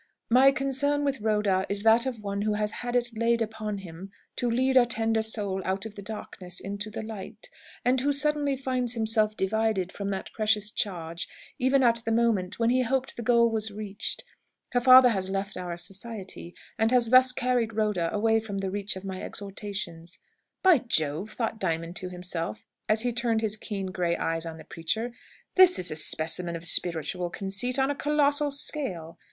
[0.31, 4.09] "My concern with Rhoda is that of one who has had it laid upon him
[4.37, 7.51] to lead a tender soul out of the darkness into the light,
[7.85, 11.27] and who suddenly finds himself divided from that precious charge,
[11.59, 14.23] even at the moment when he hoped the goal was reached.
[14.71, 18.95] Her father has left our Society, and has thus carried Rhoda away from the reach
[18.95, 20.17] of my exhortations."
[20.63, 24.63] "By Jove!" thought Diamond to himself, as he turned his keen grey eyes on the
[24.63, 25.11] preacher,
[25.53, 29.19] "this is a specimen of spiritual conceit on a colossal scale!"